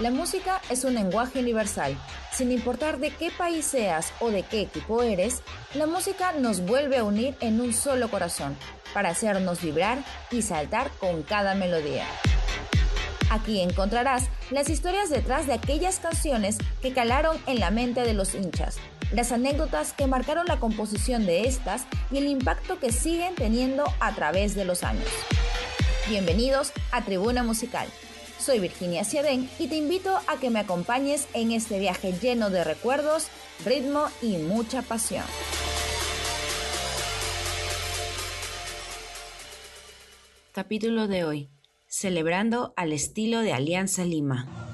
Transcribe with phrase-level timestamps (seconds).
[0.00, 1.94] La música es un lenguaje universal.
[2.32, 5.42] Sin importar de qué país seas o de qué equipo eres,
[5.74, 8.56] la música nos vuelve a unir en un solo corazón,
[8.94, 9.98] para hacernos vibrar
[10.30, 12.06] y saltar con cada melodía.
[13.28, 18.34] Aquí encontrarás las historias detrás de aquellas canciones que calaron en la mente de los
[18.34, 18.78] hinchas,
[19.12, 24.14] las anécdotas que marcaron la composición de estas y el impacto que siguen teniendo a
[24.14, 25.10] través de los años.
[26.08, 27.86] Bienvenidos a Tribuna Musical.
[28.40, 32.64] Soy Virginia Ciadén y te invito a que me acompañes en este viaje lleno de
[32.64, 33.28] recuerdos,
[33.66, 35.24] ritmo y mucha pasión.
[40.52, 41.50] Capítulo de hoy.
[41.86, 44.69] Celebrando al estilo de Alianza Lima.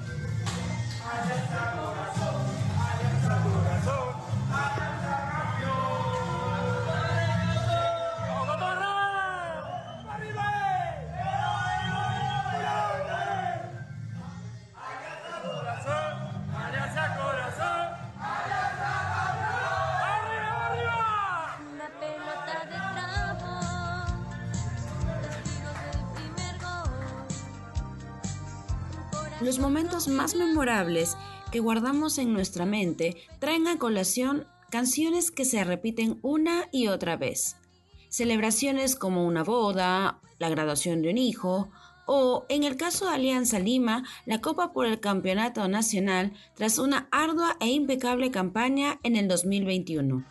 [29.43, 31.15] Los momentos más memorables
[31.53, 37.17] que guardamos en nuestra mente traen a colación canciones que se repiten una y otra
[37.17, 37.57] vez.
[38.09, 41.71] Celebraciones como una boda, la graduación de un hijo
[42.07, 47.07] o, en el caso de Alianza Lima, la Copa por el Campeonato Nacional tras una
[47.11, 50.25] ardua e impecable campaña en el 2021.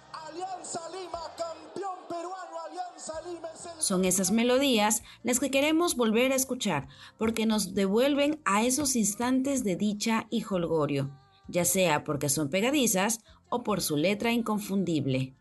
[3.86, 6.88] Son esas melodías las que queremos volver a escuchar
[7.20, 11.16] porque nos devuelven a esos instantes de dicha y holgorio,
[11.48, 15.36] ya sea porque son pegadizas o por su letra inconfundible.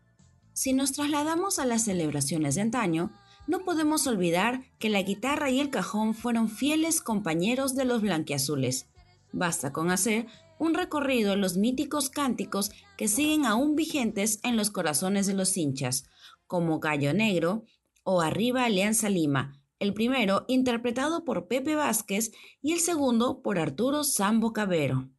[0.53, 3.11] Si nos trasladamos a las celebraciones de antaño,
[3.47, 8.85] no podemos olvidar que la guitarra y el cajón fueron fieles compañeros de los blanquiazules.
[9.31, 10.27] Basta con hacer
[10.59, 15.57] un recorrido en los míticos cánticos que siguen aún vigentes en los corazones de los
[15.57, 16.05] hinchas,
[16.45, 17.65] como Gallo Negro,
[18.05, 24.03] o Arriba Alianza Lima, el primero interpretado por Pepe Vázquez y el segundo por Arturo
[24.03, 25.09] Sambo Cabero.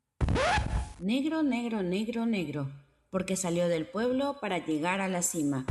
[1.01, 2.71] Negro, negro, negro, negro,
[3.11, 5.67] porque salió del pueblo para llegar a la cima.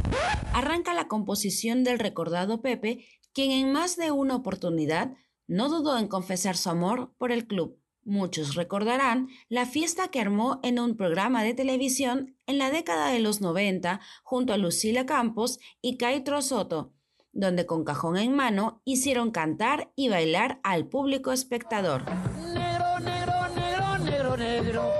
[0.54, 5.14] Arranca la composición del recordado Pepe, quien en más de una oportunidad
[5.48, 7.80] no dudó en confesar su amor por el club.
[8.04, 13.20] Muchos recordarán la fiesta que armó en un programa de televisión en la década de
[13.20, 16.94] los 90 junto a Lucila Campos y Caitro Soto,
[17.35, 22.06] donde con cajón en mano hicieron cantar y bailar al público espectador.
[22.53, 24.91] Negro, negro, negro, negro, negro,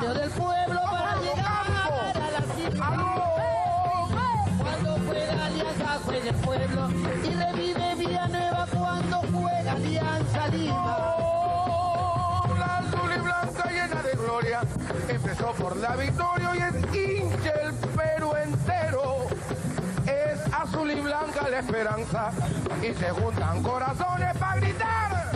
[0.00, 1.66] que del pueblo para llegar
[2.14, 2.88] a la cima.
[4.56, 6.88] Cuando juega Alianza fue del pueblo
[7.24, 11.16] y revive Villanueva cuando juega Alianza Lima.
[12.56, 14.60] La azul y blanca llena de gloria
[15.08, 17.81] empezó por la victoria y es hincha el
[21.32, 22.32] blanca la esperanza
[22.82, 25.32] y se juntan corazones para gritar.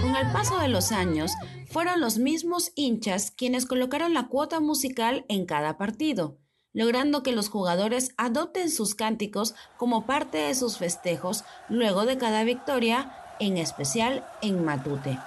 [0.00, 1.32] Con el paso de los años,
[1.70, 6.38] fueron los mismos hinchas quienes colocaron la cuota musical en cada partido,
[6.72, 12.44] logrando que los jugadores adopten sus cánticos como parte de sus festejos luego de cada
[12.44, 15.18] victoria, en especial en Matute.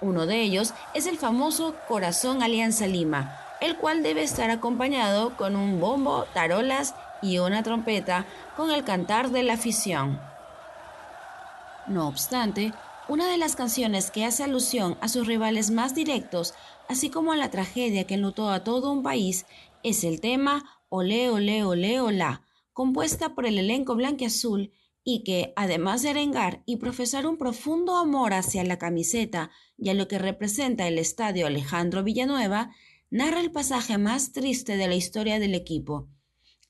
[0.00, 5.56] Uno de ellos es el famoso Corazón Alianza Lima, el cual debe estar acompañado con
[5.56, 10.20] un bombo, tarolas y una trompeta con el cantar de la afición.
[11.88, 12.72] No obstante,
[13.08, 16.54] una de las canciones que hace alusión a sus rivales más directos,
[16.88, 19.46] así como a la tragedia que enlutó a todo un país,
[19.82, 24.72] es el tema Ole Ole Ole Ola, compuesta por el elenco blanquiazul
[25.04, 29.94] y que, además de arengar y profesar un profundo amor hacia la camiseta y a
[29.94, 32.74] lo que representa el estadio Alejandro Villanueva,
[33.08, 36.08] narra el pasaje más triste de la historia del equipo,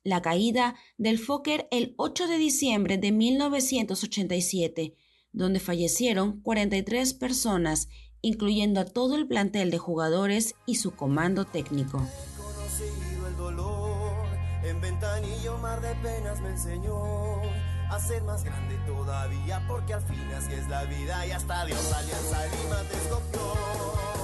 [0.07, 4.95] la caída del Fokker el 8 de diciembre de 1987,
[5.33, 7.89] donde fallecieron 43 personas,
[8.23, 12.07] incluyendo a todo el plantel de jugadores y su comando técnico.
[14.63, 17.43] en ventanillo mar de penas me enseñó
[17.91, 21.93] a ser más grande todavía, porque al fin así es la vida y hasta Dios
[21.93, 24.16] alianza Lima te.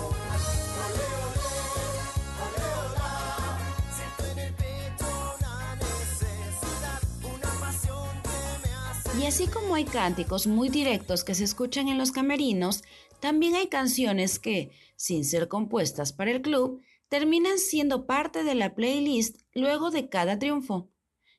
[9.23, 12.83] Y así como hay cánticos muy directos que se escuchan en los camerinos,
[13.21, 18.75] también hay canciones que, sin ser compuestas para el club, terminan siendo parte de la
[18.75, 20.91] playlist luego de cada triunfo.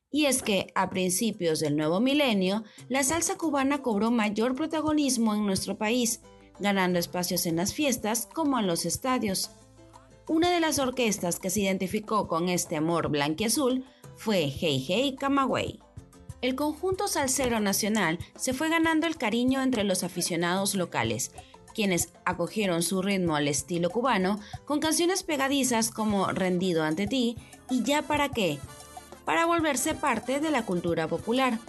[0.09, 5.45] Y es que, a principios del nuevo milenio, la salsa cubana cobró mayor protagonismo en
[5.45, 6.21] nuestro país,
[6.59, 9.51] ganando espacios en las fiestas como en los estadios.
[10.25, 13.83] Una de las orquestas que se identificó con este amor blanquiazul
[14.15, 15.82] fue Hey Hey Camagüey.
[16.43, 21.31] El conjunto salsero nacional se fue ganando el cariño entre los aficionados locales,
[21.73, 27.37] quienes acogieron su ritmo al estilo cubano con canciones pegadizas como Rendido ante ti
[27.69, 28.59] y Ya para qué,
[29.23, 31.59] para volverse parte de la cultura popular.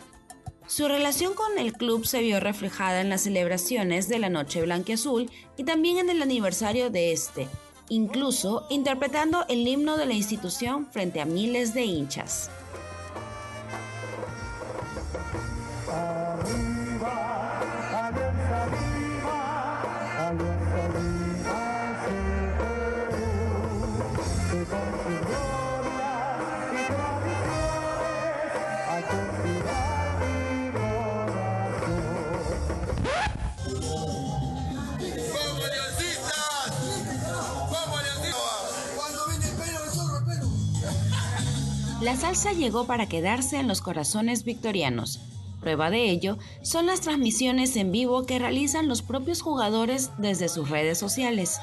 [0.66, 5.30] Su relación con el club se vio reflejada en las celebraciones de la Noche Blanquiazul
[5.56, 7.46] y también en el aniversario de este,
[7.90, 12.50] incluso interpretando el himno de la institución frente a miles de hinchas.
[42.04, 45.20] La salsa llegó para quedarse en los corazones victorianos.
[45.64, 50.68] Prueba de ello son las transmisiones en vivo que realizan los propios jugadores desde sus
[50.68, 51.58] redes sociales.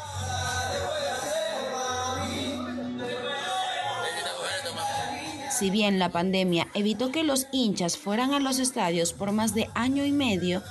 [5.52, 9.70] Si bien la pandemia evitó que los hinchas fueran a los estadios por más de
[9.76, 10.64] año y medio,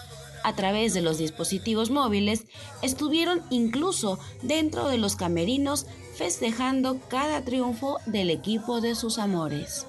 [0.42, 2.46] a través de los dispositivos móviles,
[2.82, 5.86] estuvieron incluso dentro de los camerinos
[6.16, 9.86] festejando cada triunfo del equipo de sus amores.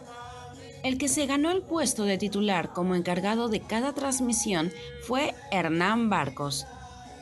[0.83, 4.71] El que se ganó el puesto de titular como encargado de cada transmisión
[5.03, 6.65] fue Hernán Barcos.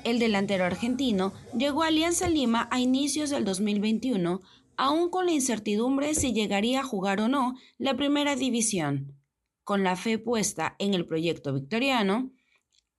[0.05, 4.41] El delantero argentino llegó a Alianza Lima a inicios del 2021,
[4.77, 9.19] aún con la incertidumbre si llegaría a jugar o no la primera división.
[9.65, 12.31] Con la fe puesta en el proyecto victoriano,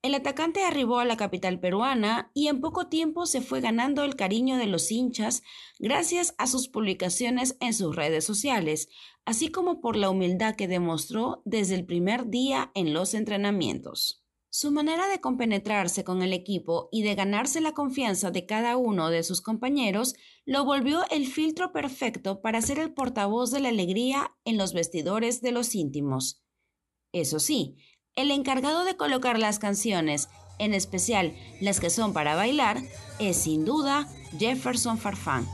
[0.03, 4.17] el atacante arribó a la capital peruana y en poco tiempo se fue ganando el
[4.17, 5.43] cariño de los hinchas
[5.79, 8.89] gracias a sus publicaciones en sus redes sociales,
[9.27, 14.25] así como por la humildad que demostró desde el primer día en los entrenamientos.
[14.53, 19.11] Su manera de compenetrarse con el equipo y de ganarse la confianza de cada uno
[19.11, 20.15] de sus compañeros
[20.45, 25.41] lo volvió el filtro perfecto para ser el portavoz de la alegría en los vestidores
[25.41, 26.43] de los íntimos.
[27.13, 27.77] Eso sí,
[28.17, 30.29] el encargado de colocar las canciones,
[30.59, 32.83] en especial las que son para bailar,
[33.19, 34.09] es sin duda
[34.39, 35.47] Jefferson Farfán.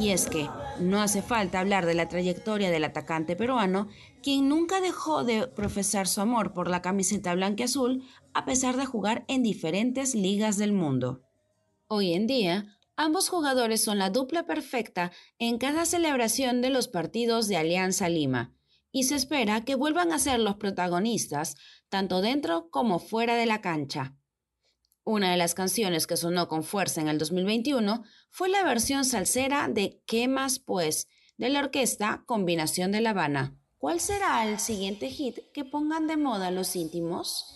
[0.00, 0.48] Y es que
[0.78, 3.88] no hace falta hablar de la trayectoria del atacante peruano,
[4.22, 8.86] quien nunca dejó de profesar su amor por la camiseta blanca azul a pesar de
[8.86, 11.22] jugar en diferentes ligas del mundo.
[11.88, 17.46] Hoy en día, Ambos jugadores son la dupla perfecta en cada celebración de los partidos
[17.46, 18.56] de Alianza Lima,
[18.90, 21.54] y se espera que vuelvan a ser los protagonistas
[21.88, 24.16] tanto dentro como fuera de la cancha.
[25.04, 29.68] Una de las canciones que sonó con fuerza en el 2021 fue la versión salsera
[29.68, 31.06] de ¿Qué más pues?
[31.36, 33.56] de la orquesta Combinación de La Habana.
[33.78, 37.54] ¿Cuál será el siguiente hit que pongan de moda los íntimos?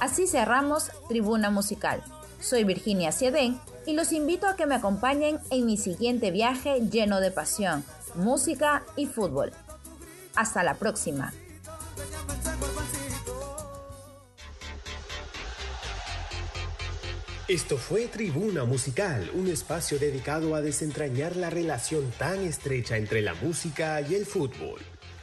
[0.00, 2.02] Así cerramos Tribuna Musical.
[2.40, 7.20] Soy Virginia Siedén y los invito a que me acompañen en mi siguiente viaje lleno
[7.20, 9.52] de pasión, música y fútbol.
[10.34, 11.32] Hasta la próxima.
[17.46, 23.34] Esto fue Tribuna Musical, un espacio dedicado a desentrañar la relación tan estrecha entre la
[23.34, 24.80] música y el fútbol.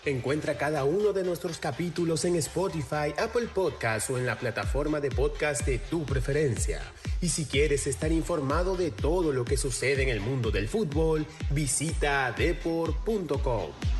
[0.07, 5.11] Encuentra cada uno de nuestros capítulos en Spotify, Apple Podcasts o en la plataforma de
[5.11, 6.81] podcast de tu preferencia.
[7.19, 11.25] Y si quieres estar informado de todo lo que sucede en el mundo del fútbol,
[11.51, 13.96] visita deport.com.